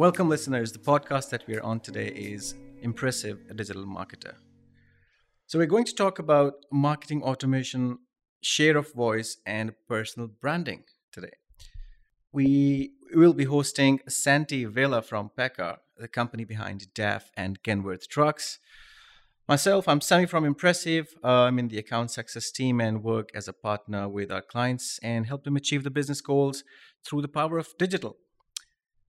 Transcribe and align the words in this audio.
Welcome, 0.00 0.30
listeners. 0.30 0.72
The 0.72 0.78
podcast 0.78 1.28
that 1.28 1.46
we're 1.46 1.60
on 1.60 1.80
today 1.80 2.06
is 2.06 2.54
Impressive 2.80 3.38
a 3.50 3.52
Digital 3.52 3.84
Marketer. 3.84 4.32
So, 5.46 5.58
we're 5.58 5.66
going 5.66 5.84
to 5.84 5.94
talk 5.94 6.18
about 6.18 6.54
marketing 6.72 7.22
automation, 7.22 7.98
share 8.40 8.78
of 8.78 8.94
voice, 8.94 9.36
and 9.44 9.74
personal 9.86 10.28
branding 10.28 10.84
today. 11.12 11.34
We 12.32 12.92
will 13.12 13.34
be 13.34 13.44
hosting 13.44 14.00
Santi 14.08 14.64
Vela 14.64 15.02
from 15.02 15.32
PACCAR, 15.36 15.76
the 15.98 16.08
company 16.08 16.44
behind 16.46 16.86
DAF 16.94 17.24
and 17.36 17.62
Kenworth 17.62 18.08
Trucks. 18.08 18.58
Myself, 19.46 19.86
I'm 19.86 20.00
Sami 20.00 20.24
from 20.24 20.46
Impressive. 20.46 21.08
Uh, 21.22 21.42
I'm 21.42 21.58
in 21.58 21.68
the 21.68 21.76
account 21.76 22.10
success 22.10 22.50
team 22.50 22.80
and 22.80 23.04
work 23.04 23.28
as 23.34 23.48
a 23.48 23.52
partner 23.52 24.08
with 24.08 24.32
our 24.32 24.40
clients 24.40 24.98
and 25.02 25.26
help 25.26 25.44
them 25.44 25.56
achieve 25.56 25.84
the 25.84 25.90
business 25.90 26.22
goals 26.22 26.64
through 27.04 27.20
the 27.20 27.28
power 27.28 27.58
of 27.58 27.76
digital. 27.76 28.16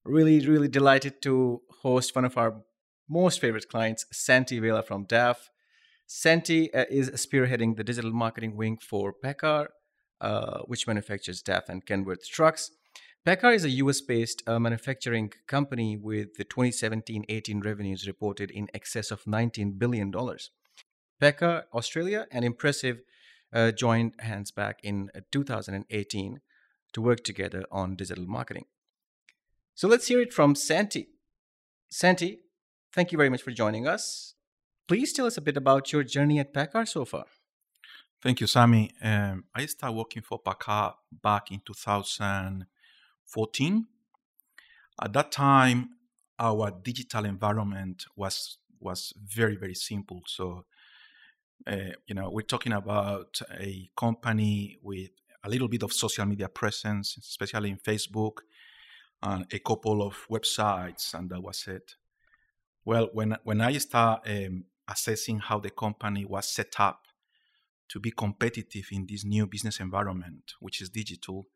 Really, 0.04 0.46
really 0.48 0.68
delighted 0.68 1.22
to 1.22 1.62
host 1.82 2.16
one 2.16 2.26
of 2.26 2.36
our 2.38 2.64
most 3.08 3.40
favorite 3.40 3.70
clients, 3.70 4.06
Santi 4.12 4.58
Vela 4.60 4.82
from 4.82 5.06
DAF. 5.06 5.36
Santi 6.08 6.74
uh, 6.74 6.86
is 6.90 7.12
spearheading 7.12 7.78
the 7.78 7.84
digital 7.84 8.12
marketing 8.12 8.58
wing 8.58 8.78
for 8.82 9.14
PACCAR, 9.24 9.68
uh, 10.20 10.60
which 10.62 10.88
manufactures 10.88 11.44
DAF 11.44 11.70
and 11.70 11.86
Kenworth 11.86 12.28
trucks. 12.28 12.72
PACCAR 13.28 13.54
is 13.54 13.64
a 13.64 13.70
US 13.70 14.02
based 14.02 14.42
uh, 14.48 14.58
manufacturing 14.58 15.32
company 15.46 15.96
with 15.98 16.34
the 16.34 16.46
2017 16.46 17.26
18 17.30 17.60
revenues 17.60 18.08
reported 18.08 18.50
in 18.50 18.68
excess 18.74 19.12
of 19.12 19.24
$19 19.26 19.78
billion. 19.78 20.12
PACCAR 21.22 21.66
Australia 21.76 22.26
and 22.32 22.44
Impressive 22.44 23.02
uh, 23.54 23.72
joined 23.72 24.16
hands 24.20 24.50
back 24.50 24.80
in 24.82 25.12
uh, 25.16 25.20
2018 25.32 26.40
to 26.94 27.02
work 27.02 27.24
together 27.24 27.64
on 27.72 27.96
digital 27.96 28.26
marketing. 28.26 28.66
So 29.74 29.88
let's 29.88 30.08
hear 30.08 30.22
it 30.22 30.34
from 30.34 30.56
Santi. 30.56 31.08
Santi, 31.90 32.40
thank 32.94 33.12
you 33.12 33.18
very 33.18 33.30
much 33.30 33.42
for 33.42 33.52
joining 33.52 33.88
us. 33.88 34.36
Please 34.88 35.12
tell 35.14 35.26
us 35.26 35.38
a 35.38 35.42
bit 35.42 35.58
about 35.58 35.92
your 35.92 36.04
journey 36.04 36.40
at 36.40 36.54
PACCAR 36.54 36.88
so 36.88 37.06
far. 37.06 37.26
Thank 38.22 38.40
you, 38.40 38.48
Sami. 38.48 38.92
Um, 39.02 39.46
I 39.56 39.66
started 39.66 39.98
working 39.98 40.22
for 40.22 40.40
PACCAR 40.40 40.94
back 41.24 41.52
in 41.52 41.62
2014. 41.66 43.88
At 45.02 45.14
that 45.14 45.32
time, 45.32 45.90
our 46.38 46.70
digital 46.72 47.26
environment 47.26 48.06
was 48.16 48.60
was 48.80 49.14
very 49.24 49.56
very 49.56 49.76
simple. 49.76 50.22
So, 50.28 50.66
uh, 51.66 51.94
you 52.06 52.14
know, 52.14 52.30
we're 52.30 52.44
talking 52.44 52.74
about 52.74 53.42
a 53.60 53.90
company 53.98 54.78
with 54.84 55.10
a 55.44 55.50
little 55.50 55.68
bit 55.68 55.82
of 55.82 55.92
social 55.92 56.26
media 56.26 56.48
presence, 56.48 57.18
especially 57.18 57.72
in 57.72 57.78
Facebook, 57.78 58.42
and 59.24 59.46
a 59.54 59.60
couple 59.60 60.02
of 60.02 60.26
websites, 60.30 61.14
and 61.14 61.30
that 61.30 61.42
was 61.42 61.68
it. 61.68 61.96
Well, 62.86 63.10
when 63.14 63.38
when 63.44 63.62
I 63.62 63.78
start 63.78 64.28
um, 64.28 64.66
assessing 64.88 65.40
how 65.40 65.60
the 65.60 65.70
company 65.70 66.26
was 66.26 66.48
set 66.48 66.80
up 66.80 67.02
to 67.90 68.00
be 68.00 68.12
competitive 68.12 68.88
in 68.92 69.06
this 69.08 69.24
new 69.24 69.46
business 69.46 69.80
environment, 69.80 70.54
which 70.60 70.82
is 70.82 70.90
digital, 70.90 71.48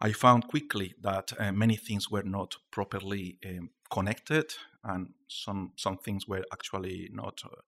I 0.00 0.12
found 0.12 0.48
quickly 0.48 0.94
that 1.00 1.32
uh, 1.38 1.52
many 1.52 1.76
things 1.76 2.10
were 2.10 2.24
not 2.24 2.56
properly 2.72 3.38
um, 3.46 3.70
connected, 3.90 4.52
and 4.82 5.10
some 5.28 5.72
some 5.76 5.98
things 5.98 6.26
were 6.26 6.44
actually 6.52 7.08
not 7.12 7.42
uh, 7.44 7.60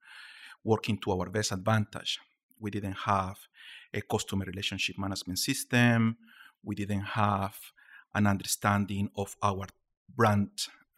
working 0.64 0.98
to 0.98 1.12
our 1.12 1.30
best 1.30 1.52
advantage. 1.52 2.18
We 2.58 2.70
didn't 2.70 2.98
have 3.04 3.36
a 3.92 4.00
customer 4.00 4.44
relationship 4.46 4.98
management 4.98 5.38
system. 5.38 6.16
We 6.62 6.74
didn't 6.74 7.02
have 7.02 7.56
an 8.14 8.26
understanding 8.26 9.10
of 9.16 9.36
our 9.42 9.66
brand 10.14 10.50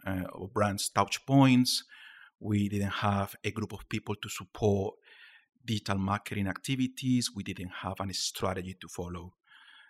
uh, 0.06 0.24
or 0.32 0.48
brand's 0.48 0.88
touch 0.88 1.24
points. 1.26 1.84
We 2.38 2.68
didn't 2.68 2.88
have 2.88 3.34
a 3.42 3.50
group 3.50 3.72
of 3.72 3.88
people 3.88 4.14
to 4.16 4.28
support 4.28 4.94
digital 5.64 5.98
marketing 5.98 6.46
activities. 6.46 7.30
We 7.34 7.42
didn't 7.42 7.72
have 7.82 8.00
any 8.00 8.12
strategy 8.12 8.76
to 8.80 8.88
follow. 8.88 9.34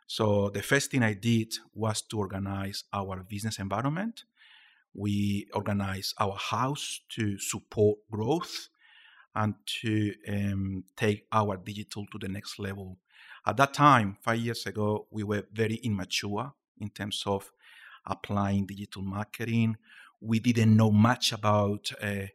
So 0.07 0.51
the 0.51 0.63
first 0.63 0.91
thing 0.91 1.03
I 1.03 1.15
did 1.15 1.55
was 1.75 2.01
to 2.03 2.19
organize 2.19 2.85
our 2.93 3.25
business 3.25 3.59
environment. 3.59 4.25
We 4.95 5.49
organized 5.53 6.15
our 6.19 6.37
house 6.37 7.01
to 7.11 7.39
support 7.39 7.99
growth 8.11 8.69
and 9.35 9.55
to 9.83 10.15
um, 10.29 10.85
take 10.97 11.27
our 11.33 11.57
digital 11.57 12.07
to 12.13 12.19
the 12.19 12.29
next 12.29 12.59
level. 12.59 12.99
At 13.45 13.59
that 13.59 13.75
time, 13.75 14.17
five 14.23 14.39
years 14.39 14.65
ago, 14.65 15.07
we 15.11 15.25
were 15.25 15.45
very 15.53 15.77
immature 15.77 16.55
in 16.81 16.91
terms 16.91 17.23
of 17.27 17.51
applying 18.07 18.67
digital 18.67 19.03
marketing. 19.03 19.77
We 20.21 20.41
didn't 20.41 20.77
know 20.77 20.91
much 20.91 21.33
about 21.33 21.91
uh, 22.03 22.27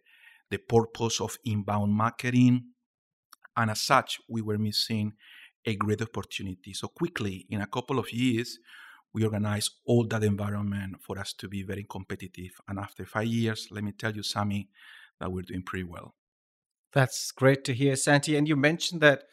the 0.50 0.58
purpose 0.58 1.22
of 1.22 1.38
inbound 1.46 1.94
marketing. 1.94 2.66
And 3.56 3.72
as 3.72 3.82
such, 3.82 4.20
we 4.30 4.42
were 4.42 4.58
missing 4.58 5.14
a 5.66 5.76
great 5.76 6.02
opportunity. 6.02 6.74
So, 6.74 6.88
quickly, 6.88 7.46
in 7.50 7.62
a 7.62 7.68
couple 7.68 8.00
of 8.00 8.12
years, 8.12 8.60
we 9.14 9.24
organized 9.24 9.72
all 9.86 10.06
that 10.08 10.24
environment 10.24 10.98
for 11.02 11.20
us 11.20 11.34
to 11.34 11.48
be 11.48 11.64
very 11.64 11.86
competitive. 11.90 12.52
And 12.68 12.80
after 12.80 13.06
five 13.06 13.28
years, 13.28 13.68
let 13.72 13.84
me 13.84 13.92
tell 13.92 14.16
you, 14.16 14.24
Sami, 14.24 14.70
that 15.20 15.32
we're 15.32 15.42
doing 15.42 15.64
pretty 15.64 15.84
well. 15.84 16.16
That's 16.94 17.32
great 17.32 17.64
to 17.66 17.74
hear, 17.74 17.96
Santi. 17.96 18.36
And 18.36 18.48
you 18.48 18.56
mentioned 18.56 19.02
that 19.02 19.24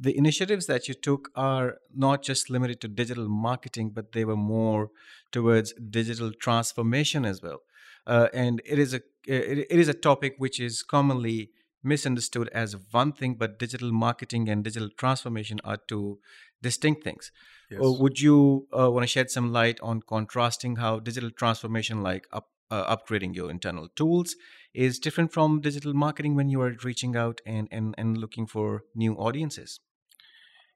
the 0.00 0.16
initiatives 0.16 0.66
that 0.66 0.88
you 0.88 0.94
took 0.94 1.30
are 1.36 1.76
not 1.94 2.22
just 2.22 2.48
limited 2.48 2.80
to 2.80 2.88
digital 2.88 3.28
marketing, 3.28 3.90
but 3.90 4.12
they 4.12 4.24
were 4.24 4.36
more 4.36 4.90
towards 5.30 5.74
digital 5.74 6.32
transformation 6.32 7.26
as 7.26 7.42
well. 7.42 7.58
Uh, 8.06 8.28
and 8.32 8.62
it 8.64 8.78
is 8.78 8.94
a 8.94 9.02
it, 9.26 9.66
it 9.70 9.78
is 9.78 9.88
a 9.88 9.94
topic 9.94 10.34
which 10.38 10.58
is 10.58 10.82
commonly 10.82 11.50
misunderstood 11.82 12.48
as 12.54 12.76
one 12.90 13.12
thing, 13.12 13.34
but 13.34 13.58
digital 13.58 13.92
marketing 13.92 14.48
and 14.48 14.64
digital 14.64 14.88
transformation 14.96 15.60
are 15.64 15.76
two 15.76 16.18
distinct 16.62 17.04
things. 17.04 17.30
Yes. 17.70 17.80
Uh, 17.82 17.92
would 17.92 18.20
you 18.20 18.66
uh, 18.78 18.90
want 18.90 19.02
to 19.04 19.06
shed 19.06 19.30
some 19.30 19.52
light 19.52 19.78
on 19.80 20.02
contrasting 20.02 20.76
how 20.76 20.98
digital 20.98 21.30
transformation, 21.30 22.02
like 22.02 22.26
up, 22.32 22.48
uh, 22.70 22.96
upgrading 22.96 23.34
your 23.34 23.50
internal 23.50 23.88
tools, 23.88 24.34
is 24.74 24.98
different 24.98 25.32
from 25.32 25.60
digital 25.60 25.94
marketing 25.94 26.34
when 26.34 26.48
you 26.48 26.60
are 26.60 26.74
reaching 26.84 27.16
out 27.16 27.40
and, 27.46 27.68
and, 27.70 27.94
and 27.96 28.18
looking 28.18 28.46
for 28.46 28.82
new 28.94 29.14
audiences? 29.14 29.80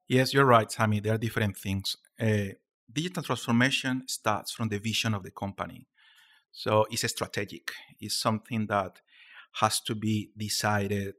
Yes, 0.09 0.35
you're 0.35 0.45
right, 0.45 0.71
Sammy. 0.71 1.01
There 1.01 1.15
are 1.15 1.19
different 1.19 1.57
things. 1.57 1.97
Uh, 2.21 2.55
digital 2.93 3.23
transformation 3.23 4.05
starts 4.07 4.53
from 4.53 4.69
the 4.69 4.79
vision 4.79 5.15
of 5.15 5.23
the 5.23 5.31
company. 5.31 5.89
So 6.53 6.87
it's 6.91 7.05
a 7.05 7.09
strategic. 7.09 7.73
It's 8.01 8.15
something 8.15 8.67
that 8.67 9.01
has 9.61 9.81
to 9.81 9.95
be 9.95 10.31
decided 10.37 11.15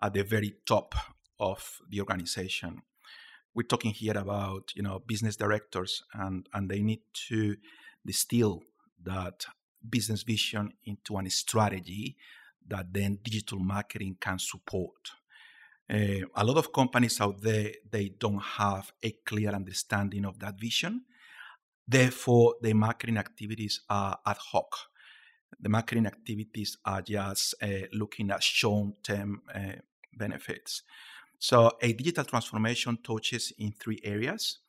at 0.00 0.14
the 0.14 0.22
very 0.22 0.54
top 0.66 0.94
of 1.40 1.80
the 1.88 2.00
organization. 2.00 2.82
We're 3.54 3.64
talking 3.64 3.92
here 3.92 4.16
about 4.16 4.72
you 4.76 4.82
know 4.82 5.00
business 5.06 5.36
directors, 5.36 6.02
and 6.12 6.48
and 6.52 6.70
they 6.70 6.82
need 6.82 7.02
to 7.28 7.56
distill 8.06 8.62
that 9.02 9.46
business 9.88 10.22
vision 10.22 10.72
into 10.84 11.18
a 11.18 11.30
strategy 11.30 12.16
that 12.68 12.92
then 12.92 13.18
digital 13.22 13.58
marketing 13.58 14.16
can 14.20 14.38
support. 14.38 15.10
Uh, 15.90 16.24
a 16.34 16.44
lot 16.44 16.56
of 16.56 16.72
companies 16.72 17.20
out 17.20 17.40
there 17.42 17.72
they 17.90 18.08
don't 18.08 18.40
have 18.40 18.92
a 19.02 19.10
clear 19.24 19.50
understanding 19.50 20.24
of 20.24 20.38
that 20.38 20.58
vision. 20.58 21.02
Therefore 21.86 22.56
the 22.62 22.72
marketing 22.72 23.18
activities 23.18 23.82
are 23.90 24.18
ad 24.24 24.38
hoc. 24.38 24.74
The 25.60 25.68
marketing 25.68 26.06
activities 26.06 26.78
are 26.84 27.02
just 27.02 27.54
uh, 27.62 27.86
looking 27.92 28.30
at 28.30 28.42
short-term 28.42 29.42
uh, 29.54 29.80
benefits. 30.16 30.82
So 31.38 31.72
a 31.82 31.92
digital 31.92 32.24
transformation 32.24 32.98
touches 33.02 33.52
in 33.58 33.72
three 33.72 34.00
areas. 34.02 34.60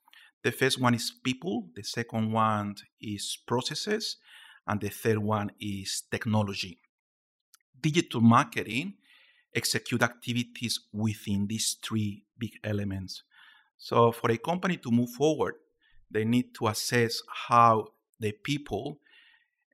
The 0.44 0.52
first 0.52 0.80
one 0.80 0.96
is 0.96 1.14
people 1.24 1.70
the 1.76 1.84
second 1.84 2.34
one 2.34 2.76
is 3.00 3.38
processes 3.48 4.18
and 4.68 4.82
the 4.82 4.90
third 4.90 5.20
one 5.20 5.52
is 5.62 6.04
technology. 6.12 6.78
Digital 7.80 8.20
marketing 8.20 8.96
execute 9.56 10.04
activities 10.04 10.80
within 10.92 11.48
these 11.48 11.78
three 11.82 12.24
big 12.38 12.52
elements. 12.64 13.24
So, 13.78 14.12
for 14.12 14.32
a 14.32 14.38
company 14.38 14.78
to 14.78 14.92
move 14.92 15.10
forward, 15.12 15.56
they 16.12 16.26
need 16.26 16.54
to 16.56 16.68
assess 16.68 17.22
how 17.48 17.88
the 18.20 18.32
people 18.32 19.00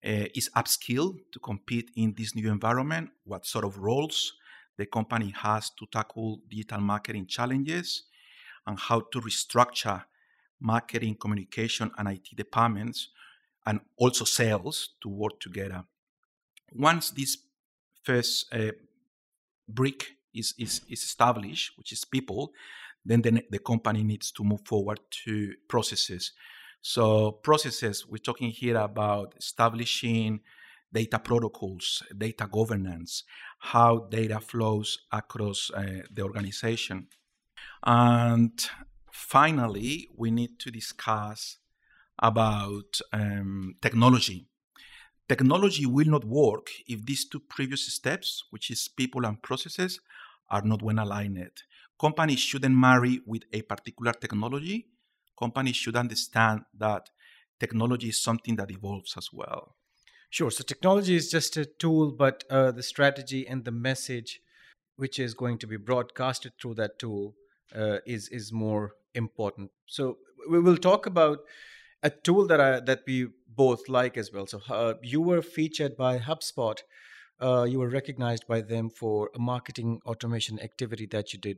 uh, 0.03 0.25
is 0.33 0.49
upskilled 0.55 1.19
to 1.31 1.39
compete 1.39 1.91
in 1.95 2.13
this 2.17 2.35
new 2.35 2.51
environment, 2.51 3.09
what 3.23 3.45
sort 3.45 3.65
of 3.65 3.77
roles 3.77 4.33
the 4.77 4.85
company 4.85 5.33
has 5.37 5.69
to 5.71 5.85
tackle 5.91 6.39
digital 6.49 6.79
marketing 6.79 7.27
challenges, 7.27 8.03
and 8.65 8.79
how 8.79 9.01
to 9.11 9.21
restructure 9.21 10.03
marketing, 10.59 11.15
communication, 11.15 11.91
and 11.97 12.07
IT 12.07 12.29
departments, 12.35 13.09
and 13.65 13.79
also 13.97 14.25
sales 14.25 14.95
to 15.01 15.09
work 15.09 15.39
together. 15.39 15.83
Once 16.73 17.11
this 17.11 17.37
first 18.03 18.51
uh, 18.53 18.71
brick 19.73 20.17
is, 20.33 20.53
is, 20.57 20.81
is 20.89 21.03
established, 21.03 21.77
which 21.77 21.91
is 21.91 22.05
people, 22.05 22.51
then 23.05 23.21
the, 23.21 23.43
the 23.49 23.59
company 23.59 24.03
needs 24.03 24.31
to 24.31 24.43
move 24.43 24.61
forward 24.65 24.99
to 25.25 25.53
processes. 25.67 26.33
So 26.81 27.31
processes, 27.31 28.05
we're 28.07 28.17
talking 28.17 28.49
here 28.49 28.77
about 28.77 29.35
establishing 29.37 30.41
data 30.91 31.19
protocols, 31.19 32.03
data 32.17 32.47
governance, 32.51 33.23
how 33.59 34.07
data 34.09 34.39
flows 34.39 34.99
across 35.11 35.71
uh, 35.73 36.01
the 36.11 36.23
organization. 36.23 37.07
And 37.83 38.59
finally, 39.11 40.09
we 40.15 40.31
need 40.31 40.59
to 40.59 40.71
discuss 40.71 41.57
about 42.19 42.99
um, 43.13 43.75
technology. 43.81 44.47
Technology 45.27 45.85
will 45.85 46.07
not 46.07 46.25
work 46.25 46.69
if 46.87 47.05
these 47.05 47.25
two 47.25 47.39
previous 47.39 47.87
steps, 47.93 48.43
which 48.49 48.69
is 48.69 48.87
people 48.87 49.25
and 49.25 49.41
processes, 49.41 49.99
are 50.49 50.61
not 50.61 50.81
well 50.81 50.99
aligned. 50.99 51.63
Companies 51.99 52.39
shouldn't 52.39 52.75
marry 52.75 53.21
with 53.25 53.43
a 53.53 53.61
particular 53.61 54.11
technology. 54.11 54.87
Companies 55.39 55.75
should 55.75 55.95
understand 55.95 56.61
that 56.77 57.09
technology 57.59 58.09
is 58.09 58.21
something 58.21 58.55
that 58.57 58.71
evolves 58.71 59.15
as 59.17 59.29
well. 59.31 59.75
Sure. 60.29 60.51
So 60.51 60.63
technology 60.63 61.15
is 61.15 61.29
just 61.29 61.57
a 61.57 61.65
tool, 61.65 62.11
but 62.11 62.43
uh, 62.49 62.71
the 62.71 62.83
strategy 62.83 63.47
and 63.47 63.65
the 63.65 63.71
message, 63.71 64.41
which 64.95 65.19
is 65.19 65.33
going 65.33 65.57
to 65.59 65.67
be 65.67 65.77
broadcasted 65.77 66.53
through 66.59 66.75
that 66.75 66.99
tool, 66.99 67.35
uh, 67.75 67.97
is 68.05 68.27
is 68.29 68.51
more 68.51 68.95
important. 69.13 69.71
So 69.85 70.17
we 70.49 70.59
will 70.59 70.77
talk 70.77 71.05
about 71.05 71.39
a 72.03 72.09
tool 72.09 72.47
that 72.47 72.61
I 72.61 72.79
that 72.79 73.03
we 73.05 73.27
both 73.55 73.89
like 73.89 74.17
as 74.17 74.31
well. 74.31 74.47
So 74.47 74.61
uh, 74.69 74.93
you 75.01 75.21
were 75.21 75.41
featured 75.41 75.97
by 75.97 76.19
HubSpot. 76.19 76.77
Uh, 77.39 77.63
you 77.63 77.79
were 77.79 77.89
recognized 77.89 78.47
by 78.47 78.61
them 78.61 78.89
for 78.89 79.29
a 79.35 79.39
marketing 79.39 79.99
automation 80.05 80.59
activity 80.59 81.07
that 81.07 81.33
you 81.33 81.39
did. 81.39 81.57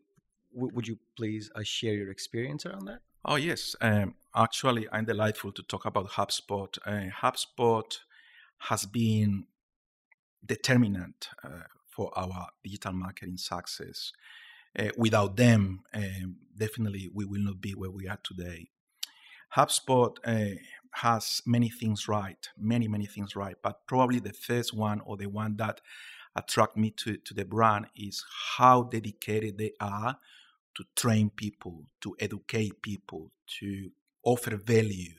W- 0.54 0.74
would 0.74 0.88
you 0.88 0.98
please 1.18 1.50
uh, 1.56 1.64
share 1.64 1.94
your 1.94 2.10
experience 2.10 2.66
around 2.66 2.86
that? 2.86 3.00
Oh 3.26 3.36
yes, 3.36 3.76
um, 3.82 4.16
actually, 4.36 4.88
I'm 4.92 5.06
delightful 5.06 5.52
to 5.54 5.64
talk 5.64 5.86
about 5.86 6.12
HubSpot. 6.12 6.78
Uh, 6.86 7.10
HubSpot 7.22 8.00
has 8.70 8.86
been 8.86 9.46
determinant 10.46 11.30
uh, 11.44 11.68
for 11.88 12.12
our 12.18 12.48
digital 12.64 12.94
marketing 12.94 13.38
success. 13.38 14.12
Uh, 14.78 14.90
without 14.98 15.38
them, 15.38 15.84
um, 15.94 16.38
definitely 16.58 17.10
we 17.14 17.26
will 17.26 17.42
not 17.42 17.62
be 17.62 17.72
where 17.72 17.92
we 17.92 18.08
are 18.08 18.20
today. 18.24 18.70
HubSpot 19.56 20.16
has 20.96 21.42
many 21.46 21.70
things 21.70 22.08
right, 22.08 22.50
many, 22.58 22.88
many 22.88 23.06
things 23.06 23.36
right, 23.36 23.56
but 23.62 23.86
probably 23.88 24.20
the 24.20 24.34
first 24.34 24.74
one 24.74 25.02
or 25.06 25.18
the 25.18 25.28
one 25.28 25.56
that 25.58 25.82
attract 26.36 26.78
me 26.78 26.92
to, 26.92 27.18
to 27.18 27.34
the 27.34 27.46
brand 27.46 27.86
is 27.96 28.24
how 28.58 28.84
dedicated 28.84 29.58
they 29.58 29.72
are 29.80 30.18
to 30.76 30.84
train 30.96 31.30
people, 31.30 31.84
to 32.02 32.16
educate 32.20 32.82
people, 32.82 33.32
to 33.60 33.92
offer 34.24 34.58
value 34.58 35.14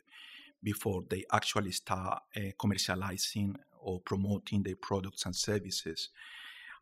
before 0.62 1.04
they 1.08 1.24
actually 1.32 1.70
start 1.70 2.22
uh, 2.36 2.40
commercializing 2.58 3.54
or 3.80 4.00
promoting 4.00 4.62
their 4.62 4.76
products 4.76 5.26
and 5.26 5.36
services. 5.36 6.08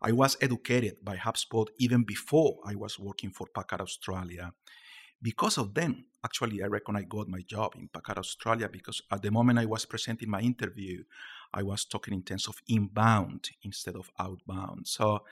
I 0.01 0.13
was 0.13 0.37
educated 0.41 1.05
by 1.05 1.17
HubSpot 1.17 1.67
even 1.79 2.05
before 2.05 2.59
I 2.65 2.75
was 2.75 2.99
working 2.99 3.31
for 3.31 3.47
PACCAR 3.55 3.81
Australia. 3.81 4.53
Because 5.23 5.57
of 5.57 5.75
them, 5.75 6.05
actually, 6.25 6.63
I 6.63 6.67
reckon 6.67 6.97
I 6.97 7.03
got 7.03 7.29
my 7.29 7.43
job 7.43 7.75
in 7.77 7.89
PACCAR 7.89 8.19
Australia 8.19 8.69
because 8.69 9.01
at 9.11 9.23
the 9.23 9.31
moment 9.31 9.61
I 9.61 9.67
was 9.67 9.85
presenting 9.85 10.29
my 10.29 10.41
interview, 10.41 11.05
I 11.55 11.63
was 11.63 11.85
talking 11.85 12.15
in 12.15 12.23
terms 12.23 12.49
of 12.49 12.57
inbound 12.67 13.51
instead 13.63 13.95
of 13.95 14.11
outbound. 14.19 14.89
So 14.89 15.23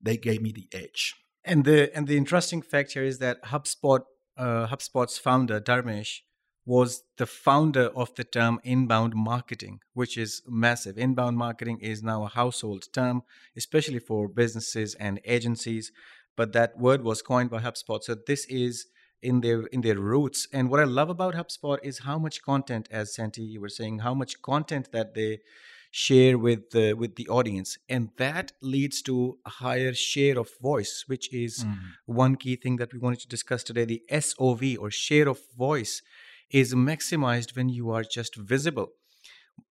they 0.00 0.16
gave 0.16 0.40
me 0.40 0.52
the 0.52 0.68
edge. 0.72 1.14
And 1.44 1.64
the 1.64 1.94
and 1.94 2.06
the 2.06 2.16
interesting 2.16 2.62
fact 2.62 2.92
here 2.92 3.04
is 3.04 3.18
that 3.18 3.42
HubSpot, 3.44 4.00
uh, 4.38 4.66
HubSpot's 4.68 5.18
founder 5.18 5.60
Dharmesh, 5.60 6.20
was 6.64 7.02
the 7.18 7.26
founder 7.26 7.88
of 7.94 8.14
the 8.14 8.24
term 8.24 8.60
inbound 8.64 9.14
marketing, 9.14 9.80
which 9.92 10.16
is 10.16 10.42
massive. 10.48 10.96
Inbound 10.96 11.36
marketing 11.36 11.80
is 11.80 12.02
now 12.02 12.24
a 12.24 12.28
household 12.28 12.86
term, 12.94 13.22
especially 13.56 13.98
for 13.98 14.28
businesses 14.28 14.94
and 14.94 15.20
agencies. 15.26 15.92
But 16.36 16.54
that 16.54 16.78
word 16.78 17.04
was 17.04 17.20
coined 17.20 17.50
by 17.50 17.60
HubSpot, 17.60 18.02
so 18.02 18.16
this 18.26 18.46
is 18.46 18.86
in 19.24 19.40
their 19.40 19.62
in 19.74 19.80
their 19.80 19.98
roots. 19.98 20.46
And 20.52 20.70
what 20.70 20.80
I 20.80 20.84
love 20.84 21.10
about 21.10 21.34
HubSpot 21.34 21.78
is 21.82 22.00
how 22.00 22.18
much 22.18 22.42
content, 22.42 22.88
as 22.90 23.14
Santi 23.14 23.42
you 23.42 23.60
were 23.60 23.68
saying, 23.68 24.00
how 24.00 24.14
much 24.14 24.40
content 24.42 24.92
that 24.92 25.14
they 25.14 25.40
share 25.90 26.36
with 26.36 26.70
the 26.70 26.92
with 26.94 27.14
the 27.14 27.28
audience 27.28 27.78
and 27.88 28.10
that 28.16 28.50
leads 28.60 29.00
to 29.00 29.38
a 29.46 29.50
higher 29.62 29.94
share 29.94 30.36
of 30.40 30.48
voice 30.60 31.04
which 31.06 31.32
is 31.32 31.62
mm. 31.62 31.78
one 32.06 32.34
key 32.34 32.56
thing 32.56 32.74
that 32.78 32.92
we 32.92 32.98
wanted 32.98 33.20
to 33.20 33.28
discuss 33.28 33.62
today 33.62 33.84
the 33.84 34.02
sov 34.20 34.60
or 34.80 34.90
share 34.90 35.28
of 35.28 35.38
voice 35.56 36.02
is 36.50 36.74
maximized 36.74 37.54
when 37.56 37.68
you 37.68 37.92
are 37.92 38.02
just 38.02 38.34
visible 38.34 38.88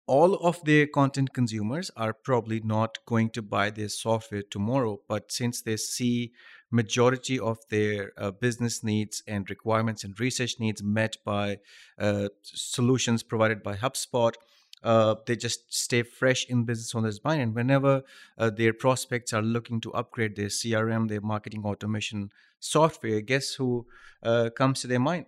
all 0.06 0.34
of 0.36 0.62
their 0.64 0.86
content 0.86 1.32
consumers 1.32 1.90
are 1.96 2.12
probably 2.12 2.60
not 2.60 2.98
going 3.06 3.28
to 3.30 3.42
buy 3.42 3.70
their 3.70 3.88
software 3.88 4.42
tomorrow 4.42 5.00
but 5.08 5.32
since 5.32 5.62
they 5.62 5.76
see 5.76 6.32
majority 6.70 7.38
of 7.38 7.58
their 7.70 8.12
uh, 8.16 8.30
business 8.30 8.82
needs 8.82 9.22
and 9.26 9.48
requirements 9.50 10.04
and 10.04 10.18
research 10.18 10.56
needs 10.58 10.82
met 10.82 11.16
by 11.24 11.58
uh, 11.98 12.28
solutions 12.42 13.22
provided 13.22 13.62
by 13.62 13.74
hubspot 13.74 14.34
uh, 14.82 15.16
they 15.26 15.34
just 15.34 15.72
stay 15.74 16.02
fresh 16.02 16.46
in 16.48 16.64
business 16.64 16.94
owners' 16.94 17.24
mind. 17.24 17.40
And 17.40 17.54
whenever 17.54 18.02
uh, 18.38 18.50
their 18.50 18.72
prospects 18.72 19.32
are 19.32 19.42
looking 19.42 19.80
to 19.80 19.92
upgrade 19.94 20.36
their 20.36 20.46
CRM, 20.46 21.08
their 21.08 21.20
marketing 21.20 21.64
automation 21.64 22.30
software, 22.60 23.20
guess 23.20 23.54
who 23.54 23.86
uh, 24.22 24.50
comes 24.50 24.80
to 24.82 24.86
their 24.86 25.00
mind? 25.00 25.26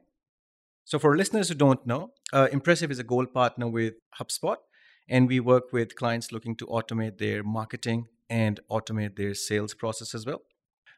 So, 0.85 0.99
for 0.99 1.17
listeners 1.17 1.49
who 1.49 1.55
don't 1.55 1.85
know, 1.87 2.13
uh, 2.33 2.49
Impressive 2.53 2.91
is 2.91 2.99
a 2.99 3.05
gold 3.05 3.35
partner 3.35 3.69
with 3.69 3.95
HubSpot, 4.19 4.57
and 5.09 5.29
we 5.29 5.41
work 5.41 5.73
with 5.73 5.97
clients 5.97 6.33
looking 6.33 6.55
to 6.57 6.67
automate 6.67 7.19
their 7.19 7.43
marketing 7.43 8.09
and 8.29 8.61
automate 8.71 9.17
their 9.17 9.35
sales 9.35 9.75
process 9.75 10.15
as 10.15 10.27
well. 10.27 10.43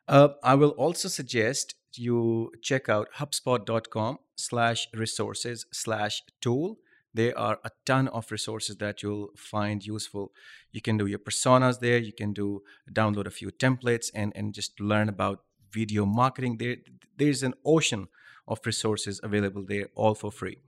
Uh, 0.09 0.29
I 0.43 0.55
will 0.55 0.71
also 0.71 1.09
suggest 1.09 1.75
you 1.95 2.52
check 2.62 2.88
out 2.88 3.09
hubspot.com 3.19 4.19
slash 4.37 4.88
resources 4.95 5.67
slash 5.73 6.23
tool. 6.40 6.79
There 7.12 7.37
are 7.37 7.59
a 7.64 7.71
ton 7.85 8.09
of 8.09 8.31
resources 8.31 8.76
that 8.76 9.02
you'll 9.02 9.31
find 9.37 9.85
useful. 9.85 10.33
You 10.71 10.81
can 10.81 10.97
do 10.97 11.07
your 11.07 11.19
personas 11.19 11.81
there. 11.81 11.99
You 11.99 12.12
can 12.12 12.33
do 12.33 12.62
download 12.93 13.26
a 13.26 13.31
few 13.31 13.50
templates 13.50 14.11
and 14.14 14.33
and 14.37 14.55
just 14.55 14.81
learn 14.81 15.09
about 15.09 15.40
video 15.73 16.07
marketing. 16.07 16.59
There 16.59 16.76
there's 17.17 17.43
an 17.43 17.55
ocean 17.64 18.09
of 18.47 18.61
resources 18.64 19.21
available 19.23 19.64
there 19.67 19.88
all 19.95 20.14
for 20.14 20.31
free. 20.31 20.59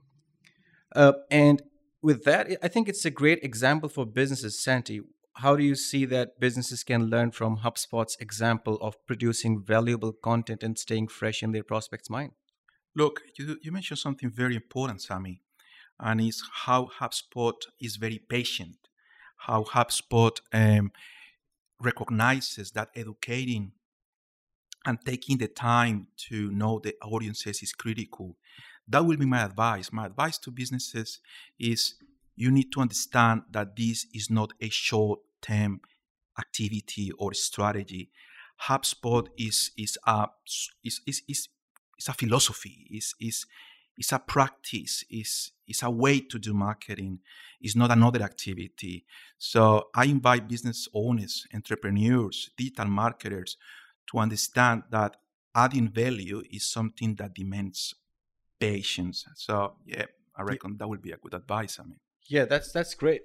Uh, 0.95 1.13
and 1.31 1.61
with 2.03 2.23
that 2.25 2.47
i 2.61 2.67
think 2.67 2.87
it's 2.87 3.05
a 3.05 3.11
great 3.11 3.43
example 3.43 3.89
for 3.89 4.05
businesses 4.05 4.63
santi 4.63 5.01
how 5.37 5.55
do 5.55 5.63
you 5.63 5.73
see 5.73 6.05
that 6.05 6.39
businesses 6.39 6.83
can 6.83 7.09
learn 7.09 7.31
from 7.31 7.57
hubspot's 7.57 8.17
example 8.19 8.77
of 8.81 8.95
producing 9.07 9.63
valuable 9.63 10.13
content 10.13 10.61
and 10.61 10.77
staying 10.77 11.07
fresh 11.07 11.41
in 11.41 11.51
their 11.53 11.63
prospects 11.63 12.09
mind 12.09 12.31
look 12.95 13.21
you, 13.39 13.57
you 13.63 13.71
mentioned 13.71 13.97
something 13.97 14.29
very 14.29 14.55
important 14.55 15.01
sammy 15.01 15.41
and 15.99 16.21
is 16.21 16.43
how 16.65 16.89
HubSpot 16.99 17.55
is 17.79 17.95
very 17.95 18.19
patient, 18.19 18.89
how 19.37 19.63
HubSpot 19.63 20.37
um, 20.51 20.91
recognizes 21.79 22.71
that 22.71 22.89
educating 22.95 23.71
and 24.85 24.99
taking 25.05 25.37
the 25.37 25.47
time 25.47 26.07
to 26.17 26.51
know 26.51 26.79
the 26.83 26.93
audiences 27.01 27.63
is 27.63 27.71
critical. 27.71 28.35
That 28.87 29.05
will 29.05 29.17
be 29.17 29.25
my 29.25 29.43
advice. 29.43 29.91
My 29.91 30.05
advice 30.05 30.37
to 30.39 30.51
businesses 30.51 31.19
is 31.59 31.95
you 32.35 32.51
need 32.51 32.71
to 32.73 32.81
understand 32.81 33.43
that 33.51 33.75
this 33.75 34.07
is 34.13 34.29
not 34.29 34.53
a 34.61 34.69
short 34.69 35.19
term 35.41 35.81
activity 36.37 37.11
or 37.17 37.33
strategy. 37.33 38.09
HubSpot 38.67 39.27
is 39.37 39.71
is 39.77 39.97
a 40.05 40.27
is 40.83 41.01
is 41.05 41.21
is, 41.27 41.47
is 41.97 42.07
a 42.07 42.13
philosophy. 42.13 42.87
is 42.91 43.15
is 43.19 43.45
it's 43.97 44.11
a 44.11 44.19
practice 44.19 45.03
it's, 45.09 45.51
it's 45.67 45.83
a 45.83 45.89
way 45.89 46.19
to 46.19 46.39
do 46.39 46.53
marketing 46.53 47.19
it's 47.61 47.75
not 47.75 47.91
another 47.91 48.21
activity 48.23 49.05
so 49.37 49.89
i 49.95 50.05
invite 50.05 50.47
business 50.47 50.87
owners 50.93 51.45
entrepreneurs 51.53 52.49
digital 52.57 52.87
marketers 52.87 53.57
to 54.09 54.17
understand 54.17 54.83
that 54.89 55.17
adding 55.55 55.87
value 55.87 56.41
is 56.51 56.69
something 56.69 57.15
that 57.15 57.35
demands 57.35 57.93
patience 58.65 59.25
so 59.35 59.55
yeah 59.85 60.05
i 60.39 60.41
reckon 60.41 60.77
that 60.77 60.87
would 60.87 61.01
be 61.01 61.11
a 61.11 61.17
good 61.23 61.35
advice 61.41 61.79
i 61.79 61.83
mean 61.83 61.99
yeah 62.35 62.45
that's 62.45 62.71
that's 62.71 62.93
great 63.03 63.23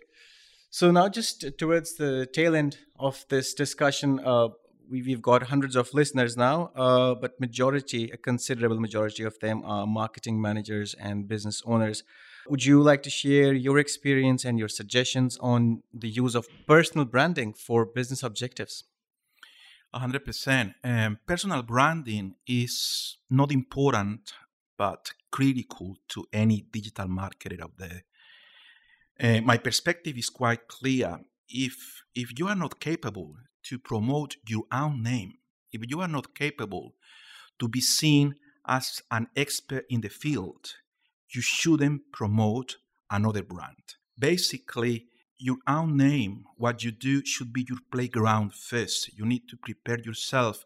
so 0.71 0.91
now 0.91 1.09
just 1.09 1.45
towards 1.59 1.97
the 1.97 2.13
tail 2.39 2.55
end 2.55 2.79
of 2.99 3.25
this 3.29 3.55
discussion 3.55 4.21
uh, 4.33 4.49
we've 4.91 5.23
got 5.23 5.45
hundreds 5.45 5.77
of 5.77 5.93
listeners 5.93 6.37
now, 6.37 6.71
uh, 6.75 7.15
but 7.15 7.39
majority, 7.41 8.11
a 8.11 8.17
considerable 8.17 8.81
majority 8.81 9.23
of 9.23 9.39
them 9.41 9.63
are 9.65 9.87
marketing 9.87 10.41
managers 10.41 10.95
and 10.95 11.29
business 11.29 11.63
owners. 11.67 12.03
Would 12.49 12.65
you 12.65 12.81
like 12.81 13.03
to 13.03 13.11
share 13.11 13.53
your 13.53 13.79
experience 13.79 14.45
and 14.45 14.59
your 14.59 14.69
suggestions 14.69 15.37
on 15.41 15.83
the 15.93 16.09
use 16.09 16.35
of 16.35 16.47
personal 16.67 17.05
branding 17.05 17.53
for 17.53 17.85
business 17.85 18.23
objectives? 18.23 18.85
100%. 19.95 20.75
Um, 20.85 21.19
personal 21.27 21.63
branding 21.63 22.35
is 22.47 23.19
not 23.31 23.53
important, 23.53 24.33
but 24.77 25.13
critical 25.31 25.97
to 26.09 26.27
any 26.33 26.65
digital 26.71 27.07
marketer 27.07 27.61
out 27.61 27.77
there. 27.77 28.05
Uh, 29.21 29.41
my 29.41 29.59
perspective 29.59 30.17
is 30.17 30.31
quite 30.31 30.69
clear. 30.69 31.19
if 31.49 32.03
if 32.15 32.39
you 32.39 32.47
are 32.47 32.57
not 32.57 32.79
capable 32.81 33.37
to 33.65 33.79
promote 33.79 34.37
your 34.47 34.65
own 34.71 35.03
name, 35.03 35.35
if 35.73 35.83
you 35.89 36.01
are 36.01 36.09
not 36.09 36.35
capable 36.35 36.95
to 37.59 37.69
be 37.69 37.81
seen 37.81 38.37
as 38.67 39.03
an 39.11 39.27
expert 39.35 39.85
in 39.89 40.01
the 40.03 40.09
field, 40.09 40.75
you 41.35 41.41
shouldn't 41.41 42.03
promote 42.13 42.77
another 43.11 43.43
brand. 43.43 43.97
Basically, 44.19 45.07
your 45.39 45.57
own 45.67 45.97
name, 45.97 46.45
what 46.57 46.85
you 46.85 46.91
do 46.91 47.25
should 47.25 47.53
be 47.53 47.65
your 47.69 47.79
playground 47.91 48.53
first. 48.55 49.17
You 49.17 49.25
need 49.25 49.49
to 49.49 49.57
prepare 49.57 50.01
yourself 50.01 50.65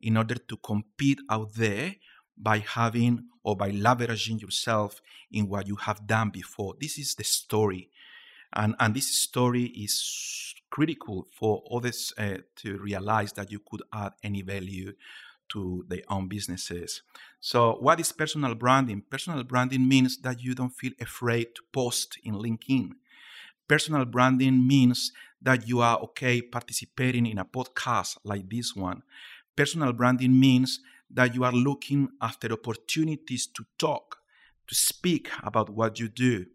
in 0.00 0.16
order 0.16 0.36
to 0.36 0.56
compete 0.56 1.20
out 1.30 1.54
there 1.54 1.94
by 2.36 2.58
having 2.58 3.24
or 3.42 3.56
by 3.56 3.70
leveraging 3.70 4.40
yourself 4.40 5.00
in 5.30 5.48
what 5.48 5.66
you 5.66 5.76
have 5.76 6.06
done 6.06 6.30
before. 6.30 6.74
This 6.80 6.98
is 6.98 7.14
the 7.14 7.24
story. 7.24 7.90
And, 8.52 8.74
and 8.78 8.94
this 8.94 9.10
story 9.10 9.64
is 9.64 10.54
critical 10.70 11.26
for 11.32 11.62
others 11.70 12.12
uh, 12.18 12.38
to 12.56 12.78
realize 12.78 13.32
that 13.32 13.50
you 13.50 13.60
could 13.60 13.82
add 13.92 14.12
any 14.22 14.42
value 14.42 14.92
to 15.50 15.84
their 15.88 16.02
own 16.08 16.28
businesses. 16.28 17.02
So, 17.40 17.76
what 17.80 18.00
is 18.00 18.12
personal 18.12 18.54
branding? 18.54 19.02
Personal 19.08 19.44
branding 19.44 19.86
means 19.86 20.18
that 20.22 20.40
you 20.40 20.54
don't 20.54 20.70
feel 20.70 20.92
afraid 21.00 21.54
to 21.54 21.62
post 21.72 22.18
in 22.24 22.34
LinkedIn. 22.34 22.92
Personal 23.68 24.04
branding 24.04 24.66
means 24.66 25.12
that 25.40 25.68
you 25.68 25.80
are 25.80 25.98
okay 25.98 26.40
participating 26.42 27.26
in 27.26 27.38
a 27.38 27.44
podcast 27.44 28.18
like 28.24 28.48
this 28.48 28.74
one. 28.74 29.02
Personal 29.56 29.92
branding 29.92 30.38
means 30.38 30.80
that 31.10 31.34
you 31.34 31.44
are 31.44 31.52
looking 31.52 32.08
after 32.20 32.52
opportunities 32.52 33.46
to 33.46 33.64
talk, 33.78 34.18
to 34.66 34.74
speak 34.74 35.30
about 35.42 35.70
what 35.70 35.98
you 35.98 36.08
do. 36.08 36.46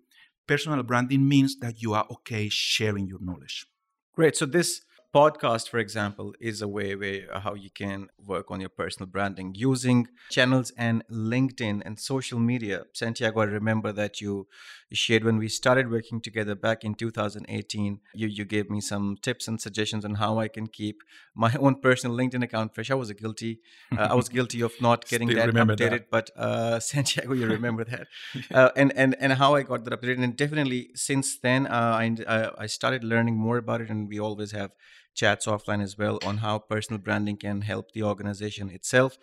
Personal 0.48 0.84
branding 0.84 1.28
means 1.28 1.58
that 1.60 1.82
you 1.82 1.94
are 1.94 2.08
okay 2.12 2.50
sharing 2.50 3.08
your 3.08 3.20
knowledge. 3.22 3.68
Great. 4.14 4.36
So, 4.36 4.46
this 4.46 4.82
podcast 5.14 5.70
for 5.70 5.80
example 5.80 6.34
is 6.40 6.62
a 6.62 6.68
way 6.68 6.96
where 6.96 7.22
uh, 7.34 7.40
how 7.40 7.56
you 7.56 7.70
can 7.72 8.08
work 8.24 8.52
on 8.52 8.60
your 8.60 8.70
personal 8.70 9.08
branding 9.08 9.54
using 9.56 10.08
channels 10.30 10.72
and 10.78 11.04
linkedin 11.12 11.82
and 11.84 12.00
social 12.00 12.38
media. 12.38 12.84
Santiago 12.94 13.40
i 13.42 13.46
remember 13.46 13.92
that 13.92 14.22
you 14.22 14.48
shared 14.94 15.24
when 15.24 15.38
we 15.38 15.48
started 15.48 15.90
working 15.90 16.22
together 16.22 16.54
back 16.54 16.84
in 16.84 16.94
2018 16.94 18.00
you 18.14 18.28
you 18.28 18.46
gave 18.46 18.70
me 18.70 18.80
some 18.80 19.18
tips 19.22 19.48
and 19.48 19.60
suggestions 19.60 20.06
on 20.06 20.16
how 20.16 20.38
i 20.40 20.48
can 20.48 20.68
keep 20.68 21.02
my 21.36 21.54
own 21.60 21.76
personal 21.76 22.16
linkedin 22.16 22.44
account 22.44 22.76
fresh. 22.76 22.92
I 22.92 22.96
was 22.96 23.12
guilty 23.12 23.60
uh, 23.98 24.08
i 24.12 24.14
was 24.14 24.30
guilty 24.38 24.62
of 24.62 24.74
not 24.80 25.08
getting 25.08 25.30
that 25.30 25.50
updated 25.50 25.90
that. 25.90 26.12
but 26.12 26.30
uh, 26.36 26.80
santiago 26.92 27.34
you 27.34 27.48
remember 27.48 27.84
that. 27.84 28.08
Uh, 28.54 28.70
and 28.76 28.94
and 28.96 29.16
and 29.20 29.34
how 29.34 29.56
i 29.56 29.64
got 29.64 29.86
that 29.86 30.00
updated. 30.00 30.24
And 30.24 30.36
definitely 30.36 30.92
since 30.94 31.38
then 31.40 31.66
uh, 31.66 31.98
I, 32.00 32.52
I 32.58 32.66
started 32.68 33.04
learning 33.04 33.38
more 33.38 33.58
about 33.58 33.82
it 33.82 33.90
and 33.90 34.08
we 34.08 34.20
always 34.20 34.52
have 34.52 34.72
chats 35.14 35.46
offline 35.46 35.82
as 35.82 35.98
well 35.98 36.20
on 36.26 36.38
how 36.38 36.60
personal 36.60 37.00
branding 37.00 37.38
can 37.38 37.62
help 37.62 37.92
the 37.92 38.04
organization 38.04 38.70
itself. 38.70 39.18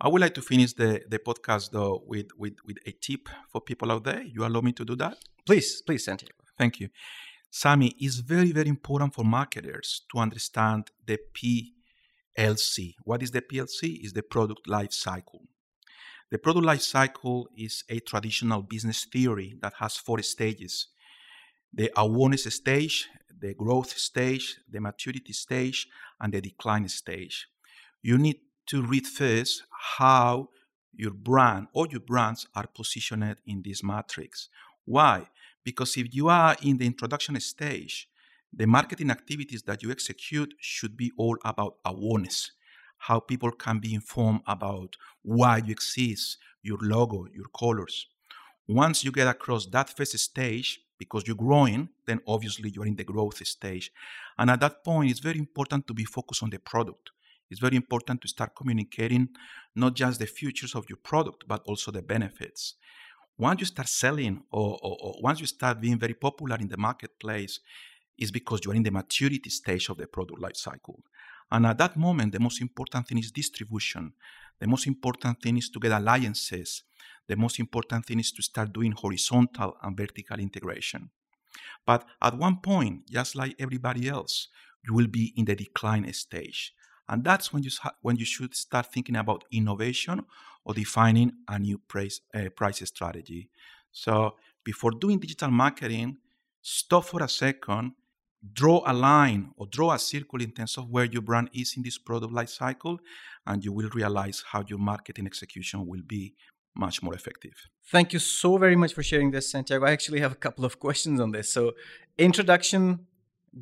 I 0.00 0.08
would 0.08 0.20
like 0.20 0.34
to 0.34 0.42
finish 0.42 0.72
the, 0.72 1.02
the 1.08 1.18
podcast 1.18 1.70
though 1.70 2.02
with, 2.06 2.28
with, 2.36 2.56
with 2.64 2.78
a 2.86 2.92
tip 2.92 3.28
for 3.50 3.60
people 3.60 3.92
out 3.92 4.04
there. 4.04 4.22
You 4.22 4.46
allow 4.46 4.60
me 4.60 4.72
to 4.72 4.84
do 4.84 4.96
that? 4.96 5.18
Please, 5.46 5.82
please, 5.82 6.04
Santiago. 6.04 6.34
Thank 6.56 6.80
you. 6.80 6.88
Sami, 7.50 7.94
it's 7.98 8.16
very, 8.16 8.52
very 8.52 8.68
important 8.68 9.14
for 9.14 9.24
marketers 9.24 10.02
to 10.12 10.18
understand 10.18 10.90
the 11.04 11.18
PLC. 12.38 12.94
What 13.02 13.22
is 13.22 13.32
the 13.32 13.42
PLC? 13.42 14.04
Is 14.04 14.12
the 14.12 14.22
product 14.22 14.68
life 14.68 14.92
cycle. 14.92 15.42
The 16.30 16.38
product 16.38 16.64
life 16.64 16.82
cycle 16.82 17.48
is 17.56 17.82
a 17.88 17.98
traditional 17.98 18.62
business 18.62 19.04
theory 19.04 19.56
that 19.62 19.74
has 19.80 19.96
four 19.96 20.22
stages. 20.22 20.86
The 21.72 21.90
awareness 21.96 22.44
stage, 22.54 23.08
the 23.40 23.54
growth 23.54 23.96
stage, 23.96 24.56
the 24.68 24.80
maturity 24.80 25.32
stage, 25.32 25.86
and 26.20 26.32
the 26.32 26.40
decline 26.40 26.88
stage. 26.88 27.48
You 28.02 28.18
need 28.18 28.40
to 28.66 28.82
read 28.82 29.06
first 29.06 29.62
how 29.70 30.48
your 30.94 31.12
brand 31.12 31.68
or 31.72 31.86
your 31.88 32.00
brands 32.00 32.46
are 32.54 32.66
positioned 32.66 33.36
in 33.46 33.62
this 33.64 33.82
matrix. 33.82 34.48
Why? 34.84 35.28
Because 35.64 35.96
if 35.96 36.14
you 36.14 36.28
are 36.28 36.56
in 36.62 36.78
the 36.78 36.86
introduction 36.86 37.38
stage, 37.40 38.08
the 38.52 38.66
marketing 38.66 39.10
activities 39.10 39.62
that 39.62 39.82
you 39.82 39.90
execute 39.90 40.52
should 40.58 40.96
be 40.96 41.12
all 41.16 41.38
about 41.44 41.76
awareness, 41.84 42.50
how 42.98 43.20
people 43.20 43.52
can 43.52 43.78
be 43.78 43.94
informed 43.94 44.40
about 44.46 44.96
why 45.22 45.58
you 45.58 45.70
exist, 45.70 46.38
your 46.62 46.78
logo, 46.80 47.26
your 47.32 47.46
colors. 47.56 48.06
Once 48.66 49.04
you 49.04 49.12
get 49.12 49.28
across 49.28 49.66
that 49.66 49.88
first 49.96 50.18
stage, 50.18 50.80
because 51.00 51.26
you're 51.26 51.44
growing, 51.48 51.88
then 52.06 52.20
obviously 52.26 52.68
you're 52.68 52.86
in 52.86 52.94
the 52.94 53.04
growth 53.12 53.44
stage. 53.46 53.90
And 54.38 54.50
at 54.50 54.60
that 54.60 54.84
point, 54.84 55.10
it's 55.10 55.18
very 55.18 55.38
important 55.38 55.86
to 55.88 55.94
be 55.94 56.04
focused 56.04 56.42
on 56.42 56.50
the 56.50 56.58
product. 56.58 57.10
It's 57.50 57.58
very 57.58 57.76
important 57.76 58.20
to 58.20 58.28
start 58.28 58.54
communicating 58.54 59.30
not 59.74 59.94
just 59.94 60.20
the 60.20 60.26
features 60.26 60.74
of 60.74 60.84
your 60.90 60.98
product, 60.98 61.44
but 61.48 61.62
also 61.64 61.90
the 61.90 62.02
benefits. 62.02 62.74
Once 63.38 63.60
you 63.60 63.66
start 63.66 63.88
selling 63.88 64.42
or, 64.52 64.78
or, 64.82 64.96
or 65.00 65.14
once 65.22 65.40
you 65.40 65.46
start 65.46 65.80
being 65.80 65.98
very 65.98 66.14
popular 66.14 66.58
in 66.60 66.68
the 66.68 66.76
marketplace, 66.76 67.60
is 68.18 68.30
because 68.30 68.60
you're 68.62 68.74
in 68.74 68.82
the 68.82 68.90
maturity 68.90 69.48
stage 69.48 69.88
of 69.88 69.96
the 69.96 70.06
product 70.06 70.38
life 70.38 70.56
cycle. 70.56 71.02
And 71.50 71.64
at 71.64 71.78
that 71.78 71.96
moment, 71.96 72.32
the 72.32 72.40
most 72.40 72.60
important 72.60 73.08
thing 73.08 73.18
is 73.18 73.30
distribution. 73.32 74.12
The 74.60 74.66
most 74.66 74.86
important 74.86 75.40
thing 75.40 75.56
is 75.56 75.70
to 75.70 75.80
get 75.80 75.92
alliances 75.92 76.82
the 77.30 77.36
most 77.36 77.58
important 77.60 78.04
thing 78.06 78.18
is 78.18 78.32
to 78.32 78.42
start 78.42 78.72
doing 78.72 78.92
horizontal 78.92 79.76
and 79.82 79.96
vertical 79.96 80.38
integration. 80.38 81.10
But 81.86 82.04
at 82.20 82.36
one 82.36 82.58
point, 82.60 83.08
just 83.08 83.36
like 83.36 83.54
everybody 83.58 84.08
else, 84.08 84.48
you 84.84 84.94
will 84.94 85.06
be 85.06 85.32
in 85.36 85.44
the 85.44 85.54
decline 85.54 86.12
stage. 86.12 86.74
And 87.08 87.24
that's 87.24 87.52
when 87.52 87.62
you, 87.62 87.70
when 88.02 88.16
you 88.16 88.24
should 88.24 88.54
start 88.54 88.92
thinking 88.92 89.16
about 89.16 89.44
innovation 89.52 90.24
or 90.64 90.74
defining 90.74 91.32
a 91.48 91.58
new 91.58 91.78
price, 91.78 92.20
uh, 92.34 92.48
price 92.54 92.82
strategy. 92.86 93.50
So 93.92 94.36
before 94.64 94.92
doing 94.92 95.18
digital 95.18 95.50
marketing, 95.50 96.18
stop 96.62 97.04
for 97.04 97.22
a 97.22 97.28
second, 97.28 97.92
draw 98.52 98.82
a 98.86 98.92
line 98.92 99.50
or 99.56 99.66
draw 99.66 99.92
a 99.92 99.98
circle 99.98 100.40
in 100.40 100.52
terms 100.52 100.78
of 100.78 100.88
where 100.88 101.04
your 101.04 101.22
brand 101.22 101.50
is 101.52 101.74
in 101.76 101.82
this 101.82 101.98
product 101.98 102.32
life 102.32 102.50
cycle, 102.50 102.98
and 103.46 103.64
you 103.64 103.72
will 103.72 103.90
realize 103.90 104.44
how 104.50 104.64
your 104.68 104.78
marketing 104.78 105.26
execution 105.26 105.86
will 105.86 106.02
be 106.06 106.34
much 106.74 107.02
more 107.02 107.14
effective. 107.14 107.68
Thank 107.90 108.12
you 108.12 108.18
so 108.18 108.56
very 108.56 108.76
much 108.76 108.94
for 108.94 109.02
sharing 109.02 109.30
this, 109.30 109.50
Santiago. 109.50 109.86
I 109.86 109.92
actually 109.92 110.20
have 110.20 110.32
a 110.32 110.36
couple 110.46 110.64
of 110.64 110.78
questions 110.86 111.20
on 111.20 111.32
this. 111.32 111.52
So, 111.52 111.72
introduction, 112.18 113.06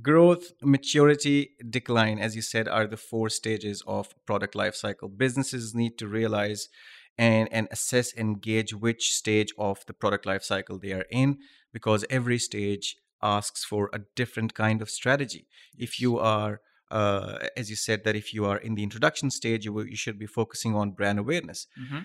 growth, 0.02 0.52
maturity, 0.62 1.52
decline, 1.68 2.18
as 2.18 2.36
you 2.36 2.42
said, 2.42 2.68
are 2.68 2.86
the 2.86 2.96
four 2.96 3.30
stages 3.30 3.82
of 3.86 4.14
product 4.26 4.54
lifecycle. 4.54 5.16
Businesses 5.16 5.74
need 5.74 5.96
to 5.98 6.06
realize 6.06 6.68
and, 7.16 7.48
and 7.50 7.68
assess 7.70 8.12
and 8.12 8.40
gauge 8.40 8.74
which 8.74 9.14
stage 9.14 9.52
of 9.58 9.84
the 9.86 9.94
product 9.94 10.24
lifecycle 10.24 10.80
they 10.80 10.92
are 10.92 11.06
in 11.10 11.38
because 11.72 12.04
every 12.08 12.38
stage 12.38 12.96
asks 13.20 13.64
for 13.64 13.90
a 13.92 14.00
different 14.14 14.54
kind 14.54 14.80
of 14.80 14.88
strategy. 14.88 15.48
If 15.76 16.00
you 16.00 16.18
are 16.18 16.60
uh, 16.90 17.38
as 17.56 17.68
you 17.68 17.76
said, 17.76 18.04
that 18.04 18.16
if 18.16 18.32
you 18.32 18.46
are 18.46 18.56
in 18.56 18.74
the 18.74 18.82
introduction 18.82 19.30
stage, 19.30 19.64
you, 19.64 19.82
you 19.82 19.96
should 19.96 20.18
be 20.18 20.26
focusing 20.26 20.74
on 20.74 20.92
brand 20.92 21.18
awareness. 21.18 21.66
Mm-hmm. 21.78 21.98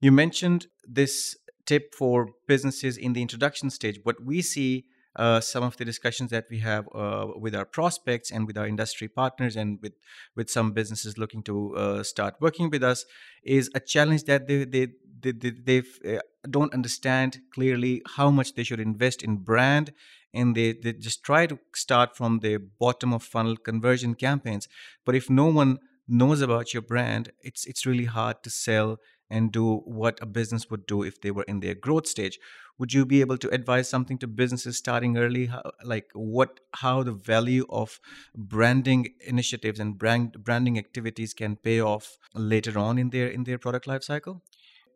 You 0.00 0.12
mentioned 0.12 0.66
this 0.86 1.36
tip 1.66 1.94
for 1.94 2.30
businesses 2.46 2.96
in 2.96 3.12
the 3.12 3.22
introduction 3.22 3.70
stage. 3.70 4.00
What 4.04 4.22
we 4.24 4.42
see 4.42 4.84
uh, 5.16 5.40
some 5.40 5.64
of 5.64 5.76
the 5.76 5.84
discussions 5.84 6.30
that 6.30 6.46
we 6.50 6.60
have 6.60 6.88
uh, 6.94 7.26
with 7.36 7.54
our 7.54 7.64
prospects 7.64 8.30
and 8.30 8.46
with 8.46 8.56
our 8.56 8.66
industry 8.66 9.08
partners 9.08 9.56
and 9.56 9.78
with 9.82 9.94
with 10.36 10.48
some 10.48 10.72
businesses 10.72 11.18
looking 11.18 11.42
to 11.42 11.76
uh, 11.76 12.02
start 12.04 12.34
working 12.40 12.70
with 12.70 12.84
us 12.84 13.04
is 13.42 13.68
a 13.74 13.80
challenge 13.80 14.24
that 14.24 14.46
they 14.46 14.64
they 14.64 14.88
they, 15.20 15.32
they, 15.32 15.82
uh, 16.06 16.20
don't 16.48 16.72
understand 16.72 17.38
clearly 17.52 18.02
how 18.16 18.30
much 18.30 18.54
they 18.54 18.62
should 18.62 18.78
invest 18.78 19.24
in 19.24 19.38
brand 19.38 19.92
and 20.32 20.54
they, 20.54 20.72
they 20.72 20.92
just 20.92 21.24
try 21.24 21.44
to 21.44 21.58
start 21.74 22.16
from 22.16 22.38
the 22.38 22.58
bottom 22.78 23.12
of 23.12 23.24
funnel 23.24 23.56
conversion 23.56 24.14
campaigns 24.14 24.68
but 25.04 25.16
if 25.16 25.28
no 25.28 25.46
one 25.46 25.78
knows 26.06 26.40
about 26.40 26.72
your 26.72 26.82
brand 26.82 27.32
it's 27.42 27.66
it's 27.66 27.84
really 27.84 28.04
hard 28.04 28.42
to 28.44 28.50
sell 28.50 28.98
and 29.30 29.52
do 29.52 29.76
what 29.84 30.18
a 30.22 30.26
business 30.26 30.70
would 30.70 30.86
do 30.86 31.02
if 31.02 31.20
they 31.20 31.30
were 31.30 31.44
in 31.44 31.60
their 31.60 31.74
growth 31.74 32.06
stage. 32.06 32.38
Would 32.78 32.92
you 32.92 33.04
be 33.04 33.20
able 33.20 33.38
to 33.38 33.50
advise 33.50 33.88
something 33.88 34.18
to 34.18 34.26
businesses 34.26 34.78
starting 34.78 35.16
early? 35.18 35.46
How, 35.46 35.62
like 35.84 36.10
what 36.14 36.60
how 36.74 37.02
the 37.02 37.12
value 37.12 37.66
of 37.68 38.00
branding 38.34 39.14
initiatives 39.26 39.80
and 39.80 39.98
brand 39.98 40.44
branding 40.44 40.78
activities 40.78 41.34
can 41.34 41.56
pay 41.56 41.80
off 41.80 42.16
later 42.34 42.78
on 42.78 42.98
in 42.98 43.10
their 43.10 43.28
in 43.28 43.44
their 43.44 43.58
product 43.58 43.86
life 43.86 44.04
cycle? 44.04 44.42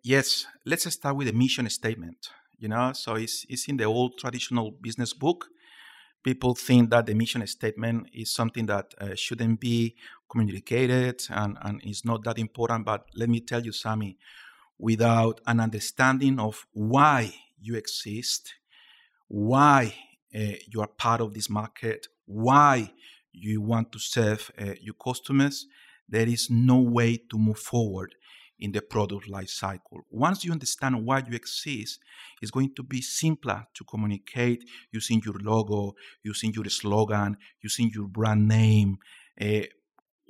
Yes. 0.02 0.46
Let's 0.64 0.90
start 0.92 1.16
with 1.16 1.26
the 1.26 1.32
mission 1.32 1.68
statement 1.70 2.28
you 2.62 2.68
know? 2.68 2.92
So 2.94 3.16
it's, 3.16 3.44
it's 3.48 3.68
in 3.68 3.76
the 3.76 3.84
old 3.84 4.18
traditional 4.18 4.70
business 4.70 5.12
book. 5.12 5.48
People 6.22 6.54
think 6.54 6.90
that 6.90 7.06
the 7.06 7.14
mission 7.14 7.44
statement 7.48 8.06
is 8.14 8.32
something 8.32 8.66
that 8.66 8.94
uh, 9.00 9.16
shouldn't 9.16 9.58
be 9.58 9.96
communicated 10.32 11.22
and, 11.28 11.58
and 11.62 11.80
it's 11.84 12.04
not 12.04 12.24
that 12.24 12.38
important. 12.38 12.86
But 12.86 13.06
let 13.14 13.28
me 13.28 13.40
tell 13.40 13.62
you, 13.62 13.72
Sami, 13.72 14.16
without 14.78 15.40
an 15.46 15.60
understanding 15.60 16.40
of 16.40 16.66
why 16.72 17.34
you 17.60 17.76
exist, 17.76 18.54
why 19.28 19.94
uh, 20.34 20.56
you 20.66 20.80
are 20.80 20.88
part 20.88 21.20
of 21.20 21.34
this 21.34 21.48
market, 21.50 22.08
why 22.26 22.92
you 23.32 23.60
want 23.60 23.92
to 23.92 23.98
serve 23.98 24.50
uh, 24.60 24.74
your 24.80 24.94
customers, 24.94 25.66
there 26.08 26.28
is 26.28 26.48
no 26.50 26.78
way 26.78 27.16
to 27.30 27.38
move 27.38 27.58
forward 27.58 28.14
in 28.58 28.72
the 28.72 28.80
product 28.80 29.28
life 29.28 29.48
cycle. 29.48 30.00
Once 30.10 30.44
you 30.44 30.52
understand 30.52 31.04
why 31.04 31.18
you 31.28 31.34
exist, 31.34 31.98
it's 32.40 32.50
going 32.50 32.72
to 32.74 32.82
be 32.82 33.00
simpler 33.00 33.66
to 33.74 33.84
communicate 33.84 34.64
using 34.92 35.20
your 35.24 35.34
logo, 35.40 35.94
using 36.22 36.52
your 36.52 36.68
slogan, 36.68 37.36
using 37.60 37.90
your 37.94 38.06
brand 38.06 38.46
name. 38.46 38.98
Uh, 39.40 39.62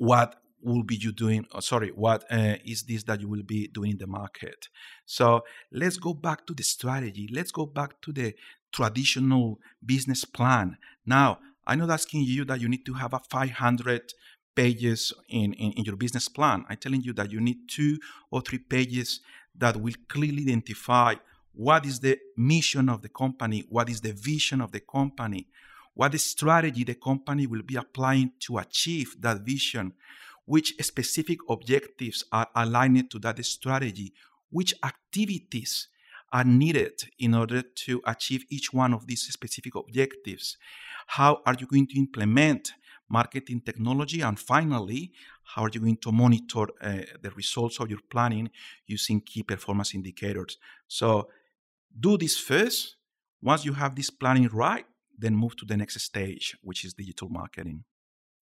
what 0.03 0.35
will 0.61 0.83
be 0.83 0.97
you 0.97 1.13
doing? 1.13 1.47
Oh, 1.53 1.61
sorry, 1.61 1.91
what 1.91 2.25
uh, 2.29 2.57
is 2.65 2.83
this 2.83 3.05
that 3.05 3.21
you 3.21 3.29
will 3.29 3.45
be 3.45 3.69
doing 3.69 3.93
in 3.93 3.99
the 3.99 4.09
market? 4.09 4.69
So 5.07 5.45
let's 5.71 5.97
go 5.97 6.13
back 6.13 6.45
to 6.49 6.55
the 6.55 6.65
strategy. 6.65 7.29
Let's 7.33 7.53
go 7.53 7.67
back 7.67 8.01
to 8.03 8.13
the 8.13 8.35
traditional 8.73 9.61
business 9.87 10.25
plan. 10.25 10.77
Now, 11.07 11.39
I'm 11.69 11.79
not 11.79 11.91
asking 11.91 12.25
you 12.25 12.45
that 12.47 12.61
you 12.61 12.69
need 12.69 12.85
to 12.87 12.95
have 12.95 13.15
a 13.15 13.21
500 13.21 14.13
pages 14.57 15.13
in, 15.29 15.53
in, 15.53 15.71
in, 15.73 15.85
your 15.85 15.97
business 15.97 16.29
plan. 16.29 16.65
I'm 16.69 16.79
telling 16.79 17.03
you 17.03 17.13
that 17.13 17.31
you 17.31 17.41
need 17.41 17.69
two 17.69 17.99
or 18.33 18.41
three 18.41 18.59
pages 18.59 19.21
that 19.57 19.77
will 19.77 19.95
clearly 20.09 20.43
identify 20.43 21.15
what 21.53 21.87
is 21.87 22.01
the 22.01 22.19
mission 22.37 22.89
of 22.89 23.03
the 23.03 23.09
company, 23.09 23.65
what 23.69 23.89
is 23.89 24.01
the 24.01 24.13
vision 24.13 24.61
of 24.61 24.73
the 24.73 24.81
company, 24.81 25.47
what 25.95 26.19
strategy 26.21 26.85
the 26.85 26.95
company 26.95 27.47
will 27.47 27.63
be 27.63 27.77
applying 27.77 28.33
to 28.41 28.59
achieve 28.59 29.17
that 29.21 29.41
vision, 29.41 29.93
which 30.45 30.75
specific 30.81 31.39
objectives 31.49 32.25
are 32.33 32.49
aligned 32.55 33.11
to 33.11 33.19
that 33.19 33.45
strategy, 33.45 34.13
which 34.51 34.75
activities 34.83 35.89
are 36.33 36.45
needed 36.45 37.03
in 37.19 37.35
order 37.35 37.63
to 37.63 38.01
achieve 38.07 38.45
each 38.49 38.73
one 38.73 38.95
of 38.95 39.07
these 39.07 39.23
specific 39.23 39.75
objectives. 39.75 40.57
How 41.07 41.43
are 41.45 41.55
you 41.59 41.67
going 41.67 41.87
to 41.89 41.99
implement 41.99 42.73
marketing 43.09 43.61
technology? 43.61 44.23
And 44.23 44.39
finally, 44.39 45.13
how 45.45 45.65
are 45.65 45.71
you 45.73 45.81
going 45.81 45.99
to 45.99 46.13
monitor 46.13 46.63
uh, 46.81 47.03
the 47.21 47.31
results 47.37 47.79
of 47.81 47.91
your 47.91 48.01
planning 48.09 48.51
using 48.87 49.21
key 49.21 49.43
performance 49.43 49.95
indicators? 49.95 50.57
So, 50.89 51.29
do 51.99 52.17
this 52.17 52.39
first. 52.39 52.97
Once 53.43 53.65
you 53.65 53.75
have 53.75 53.95
this 53.95 54.09
planning 54.09 54.49
right, 54.49 54.87
then 55.23 55.37
move 55.37 55.57
to 55.57 55.65
the 55.65 55.77
next 55.77 56.01
stage, 56.01 56.57
which 56.63 56.85
is 56.85 56.95
digital 56.95 57.29
marketing. 57.29 57.85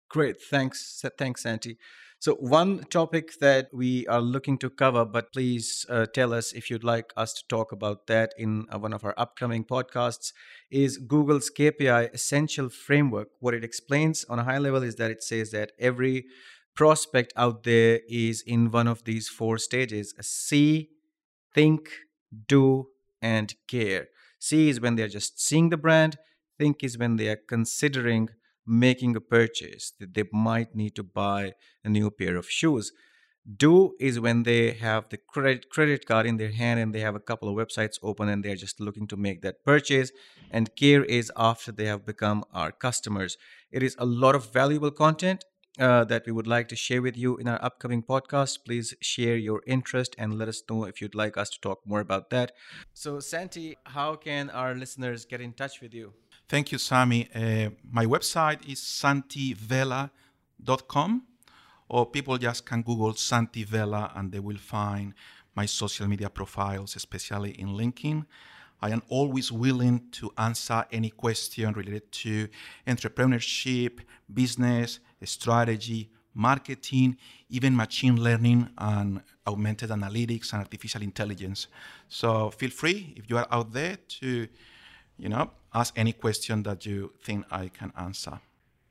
Great. 0.08 0.40
Thanks. 0.40 1.04
Thanks, 1.18 1.42
Santi. 1.42 1.78
So, 2.18 2.34
one 2.34 2.84
topic 2.90 3.38
that 3.38 3.68
we 3.72 4.06
are 4.06 4.20
looking 4.20 4.58
to 4.58 4.68
cover, 4.68 5.04
but 5.04 5.32
please 5.32 5.86
uh, 5.88 6.04
tell 6.04 6.34
us 6.34 6.52
if 6.52 6.68
you'd 6.68 6.84
like 6.84 7.12
us 7.16 7.32
to 7.34 7.42
talk 7.48 7.72
about 7.72 8.08
that 8.08 8.34
in 8.36 8.66
uh, 8.74 8.78
one 8.78 8.92
of 8.92 9.04
our 9.04 9.14
upcoming 9.16 9.64
podcasts, 9.64 10.32
is 10.70 10.98
Google's 10.98 11.50
KPI 11.50 12.12
Essential 12.12 12.68
Framework. 12.68 13.28
What 13.38 13.54
it 13.54 13.64
explains 13.64 14.24
on 14.28 14.38
a 14.38 14.44
high 14.44 14.58
level 14.58 14.82
is 14.82 14.96
that 14.96 15.10
it 15.10 15.22
says 15.22 15.50
that 15.52 15.72
every 15.78 16.26
prospect 16.74 17.32
out 17.36 17.62
there 17.62 18.00
is 18.08 18.42
in 18.42 18.70
one 18.70 18.88
of 18.88 19.04
these 19.04 19.28
four 19.28 19.58
stages 19.58 20.12
see, 20.20 20.90
think, 21.54 21.88
do, 22.48 22.88
and 23.22 23.54
care. 23.68 24.08
See 24.38 24.68
is 24.68 24.80
when 24.80 24.96
they're 24.96 25.08
just 25.08 25.40
seeing 25.40 25.70
the 25.70 25.76
brand, 25.76 26.18
think 26.60 26.84
is 26.84 26.98
when 26.98 27.16
they 27.16 27.28
are 27.28 27.42
considering 27.54 28.28
making 28.66 29.16
a 29.16 29.20
purchase 29.20 29.92
that 29.98 30.12
they 30.14 30.24
might 30.30 30.74
need 30.74 30.94
to 30.94 31.02
buy 31.02 31.54
a 31.82 31.88
new 31.88 32.10
pair 32.10 32.36
of 32.36 32.50
shoes. 32.50 32.92
Do 33.66 33.94
is 33.98 34.20
when 34.20 34.42
they 34.42 34.72
have 34.72 35.08
the 35.08 35.16
credit 35.16 35.70
credit 35.70 36.04
card 36.10 36.26
in 36.26 36.36
their 36.36 36.52
hand 36.60 36.78
and 36.78 36.94
they 36.94 37.00
have 37.00 37.16
a 37.18 37.26
couple 37.30 37.48
of 37.48 37.56
websites 37.62 37.98
open 38.02 38.28
and 38.28 38.44
they're 38.44 38.64
just 38.66 38.78
looking 38.78 39.06
to 39.08 39.16
make 39.16 39.40
that 39.40 39.64
purchase 39.64 40.12
and 40.50 40.76
care 40.76 41.02
is 41.04 41.32
after 41.50 41.72
they 41.72 41.86
have 41.86 42.04
become 42.04 42.44
our 42.52 42.70
customers. 42.86 43.38
It 43.72 43.82
is 43.82 43.96
a 43.98 44.04
lot 44.04 44.34
of 44.34 44.52
valuable 44.52 44.90
content 44.90 45.44
uh, 45.78 46.04
that 46.04 46.26
we 46.26 46.32
would 46.32 46.46
like 46.46 46.68
to 46.68 46.76
share 46.76 47.00
with 47.00 47.16
you 47.16 47.38
in 47.38 47.48
our 47.48 47.62
upcoming 47.64 48.02
podcast. 48.02 48.58
Please 48.66 48.94
share 49.00 49.36
your 49.36 49.62
interest 49.66 50.14
and 50.18 50.38
let 50.38 50.48
us 50.48 50.62
know 50.68 50.84
if 50.84 51.00
you'd 51.00 51.14
like 51.14 51.38
us 51.38 51.48
to 51.50 51.60
talk 51.60 51.78
more 51.86 52.00
about 52.00 52.28
that. 52.30 52.52
So 52.92 53.20
santi 53.20 53.68
how 53.96 54.10
can 54.16 54.50
our 54.50 54.74
listeners 54.74 55.24
get 55.24 55.40
in 55.40 55.54
touch 55.54 55.80
with 55.80 55.94
you 55.94 56.12
Thank 56.50 56.72
you, 56.72 56.78
Sami. 56.78 57.28
Uh, 57.32 57.70
my 57.92 58.04
website 58.06 58.68
is 58.68 58.80
santivela.com, 58.80 60.10
or 61.88 62.06
people 62.06 62.36
just 62.38 62.66
can 62.66 62.82
Google 62.82 63.14
Santi 63.14 63.62
Vela 63.62 64.10
and 64.16 64.32
they 64.32 64.40
will 64.40 64.56
find 64.56 65.14
my 65.54 65.66
social 65.66 66.08
media 66.08 66.28
profiles, 66.28 66.96
especially 66.96 67.52
in 67.52 67.68
LinkedIn. 67.68 68.26
I 68.82 68.90
am 68.90 69.00
always 69.08 69.52
willing 69.52 70.08
to 70.10 70.32
answer 70.36 70.84
any 70.90 71.10
question 71.10 71.72
related 71.72 72.10
to 72.10 72.48
entrepreneurship, 72.84 74.00
business, 74.34 74.98
strategy, 75.22 76.10
marketing, 76.34 77.16
even 77.48 77.76
machine 77.76 78.20
learning 78.20 78.68
and 78.76 79.22
augmented 79.46 79.90
analytics 79.90 80.52
and 80.52 80.62
artificial 80.62 81.02
intelligence. 81.02 81.68
So 82.08 82.50
feel 82.50 82.70
free 82.70 83.14
if 83.16 83.30
you 83.30 83.38
are 83.38 83.46
out 83.52 83.70
there 83.72 83.98
to 84.18 84.48
you 85.20 85.28
know, 85.28 85.50
ask 85.74 85.92
any 85.96 86.12
question 86.12 86.62
that 86.64 86.86
you 86.86 87.12
think 87.22 87.44
I 87.50 87.68
can 87.68 87.92
answer. 87.96 88.40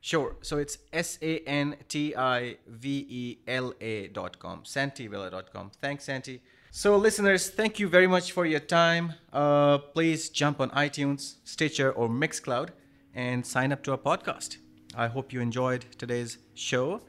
Sure. 0.01 0.37
So 0.41 0.57
it's 0.57 0.77
S 0.93 1.17
A 1.21 1.39
N 1.39 1.75
T 1.87 2.15
I 2.15 2.57
V 2.67 3.05
E 3.09 3.37
L 3.47 3.73
A 3.81 4.07
dot 4.07 4.39
com, 4.39 4.63
dot 4.63 5.53
com. 5.53 5.71
Thanks, 5.81 6.05
Santi. 6.05 6.41
So, 6.71 6.97
listeners, 6.97 7.49
thank 7.49 7.79
you 7.79 7.89
very 7.89 8.05
much 8.05 8.31
for 8.31 8.45
your 8.45 8.59
time. 8.59 9.13
Uh, 9.33 9.79
please 9.79 10.29
jump 10.29 10.61
on 10.61 10.69
iTunes, 10.69 11.37
Stitcher, 11.43 11.91
or 11.91 12.07
Mixcloud 12.07 12.69
and 13.15 13.43
sign 13.43 13.71
up 13.71 13.81
to 13.83 13.91
our 13.91 13.97
podcast. 13.97 14.57
I 14.95 15.07
hope 15.07 15.33
you 15.33 15.41
enjoyed 15.41 15.85
today's 15.97 16.37
show. 16.53 17.01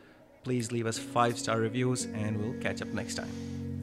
Please 0.45 0.73
leave 0.73 0.87
us 0.87 0.99
five 0.99 1.39
star 1.39 1.61
reviews, 1.61 2.07
and 2.07 2.41
we'll 2.41 2.61
catch 2.61 2.81
up 2.81 2.89
next 2.89 3.17
time. 3.17 3.80